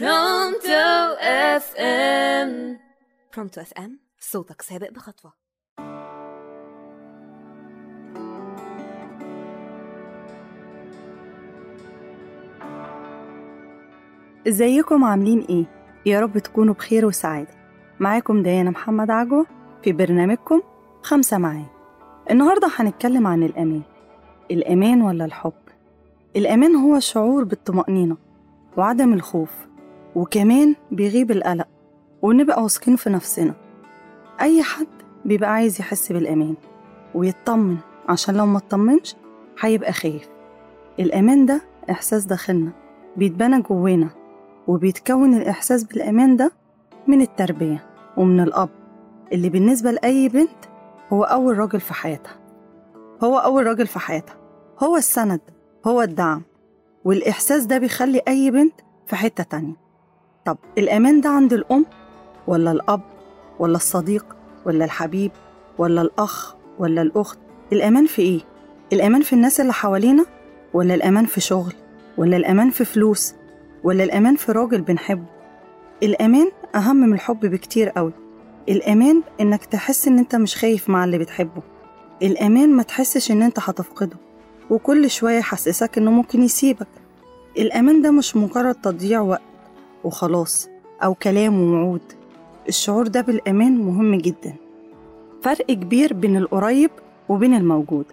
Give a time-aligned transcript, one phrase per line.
[0.00, 2.78] برونتو FM
[3.36, 5.32] برونتو FM صوتك سابق بخطوة.
[14.48, 15.64] إزيكم؟ عاملين إيه؟
[16.06, 17.54] يا رب تكونوا بخير وسعادة
[18.00, 19.46] معاكم ديانا محمد عجوة
[19.84, 20.62] في برنامجكم
[21.02, 21.66] خمسة معايا
[22.30, 23.82] النهاردة هنتكلم عن الأمان.
[24.50, 25.52] الأمان ولا الحب؟
[26.36, 28.16] الأمان هو الشعور بالطمأنينة
[28.76, 29.71] وعدم الخوف.
[30.16, 31.68] وكمان بيغيب القلق
[32.22, 33.54] ونبقى واثقين في نفسنا.
[34.40, 34.86] أي حد
[35.24, 36.54] بيبقى عايز يحس بالأمان
[37.14, 37.76] ويطمن
[38.08, 39.16] عشان لو ما اطمنش
[39.60, 40.28] هيبقى خايف.
[40.98, 42.72] الأمان ده إحساس داخلنا
[43.16, 44.08] بيتبنى جوانا
[44.68, 46.52] وبيتكون الإحساس بالأمان ده
[47.06, 47.84] من التربية
[48.16, 48.68] ومن الأب
[49.32, 50.50] اللي بالنسبة لأي بنت
[51.12, 52.36] هو أول راجل في حياتها.
[53.24, 54.34] هو أول راجل في حياتها.
[54.82, 55.40] هو السند
[55.86, 56.42] هو الدعم
[57.04, 58.74] والإحساس ده بيخلي أي بنت
[59.06, 59.81] في حتة تانية.
[60.44, 61.86] طب الأمان ده عند الأم
[62.46, 63.00] ولا الأب
[63.58, 64.26] ولا الصديق
[64.66, 65.30] ولا الحبيب
[65.78, 67.38] ولا الأخ ولا الأخت؟
[67.72, 68.40] الأمان في إيه؟
[68.92, 70.26] الأمان في الناس اللي حوالينا
[70.74, 71.72] ولا الأمان في شغل
[72.18, 73.34] ولا الأمان في فلوس
[73.84, 75.26] ولا الأمان في راجل بنحبه؟
[76.02, 78.12] الأمان أهم من الحب بكتير قوي.
[78.68, 81.62] الأمان إنك تحس إن أنت مش خايف مع اللي بتحبه.
[82.22, 84.16] الأمان ما تحسش إن أنت هتفقده.
[84.70, 86.86] وكل شوية يحسسك إنه ممكن يسيبك.
[87.58, 89.42] الأمان ده مش مجرد تضييع وقت.
[90.04, 90.68] وخلاص
[91.02, 92.00] أو كلام ووعود.
[92.68, 94.54] الشعور ده بالأمان مهم جدا.
[95.42, 96.90] فرق كبير بين القريب
[97.28, 98.04] وبين الموجود.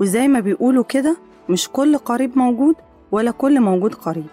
[0.00, 1.16] وزي ما بيقولوا كده
[1.48, 2.74] مش كل قريب موجود
[3.12, 4.26] ولا كل موجود قريب.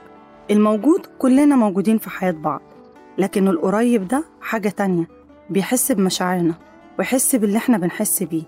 [0.52, 2.62] الموجود كلنا موجودين في حياة بعض.
[3.18, 5.08] لكن القريب ده حاجة تانية
[5.50, 6.54] بيحس بمشاعرنا
[7.00, 8.44] ويحس باللي إحنا بنحس بيه.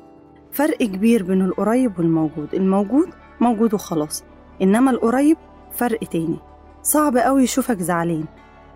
[0.52, 2.48] فرق كبير بين القريب والموجود.
[2.54, 3.10] الموجود
[3.42, 4.24] موجود وخلاص
[4.62, 5.38] إنما القريب
[5.72, 6.38] فرق تاني.
[6.84, 8.26] صعب قوي يشوفك زعلان.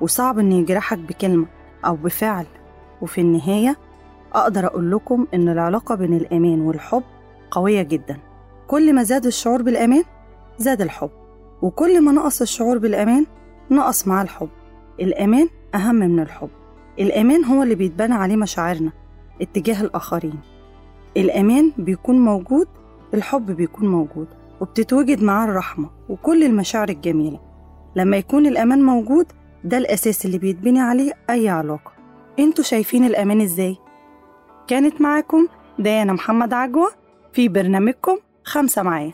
[0.01, 1.45] وصعب إنه يجرحك بكلمة
[1.85, 2.45] أو بفعل.
[3.01, 3.77] وفي النهاية
[4.33, 7.03] أقدر أقول لكم إن العلاقة بين الأمان والحب
[7.51, 8.17] قوية جدا.
[8.67, 10.03] كل ما زاد الشعور بالأمان
[10.57, 11.09] زاد الحب.
[11.61, 13.25] وكل ما نقص الشعور بالأمان
[13.71, 14.49] نقص مع الحب.
[14.99, 16.49] الأمان أهم من الحب.
[16.99, 18.91] الأمان هو اللي بيتبنى عليه مشاعرنا
[19.41, 20.39] اتجاه الآخرين.
[21.17, 22.67] الأمان بيكون موجود
[23.13, 24.27] الحب بيكون موجود
[24.61, 27.39] وبتتوجد معاه الرحمة وكل المشاعر الجميلة.
[27.95, 29.25] لما يكون الأمان موجود
[29.63, 31.91] ده الأساس اللي بيتبني عليه أي علاقة
[32.39, 33.77] أنتوا شايفين الأمان إزاي؟
[34.67, 35.47] كانت معاكم
[35.79, 36.89] ديانا محمد عجوة
[37.33, 39.13] في برنامجكم خمسة معايا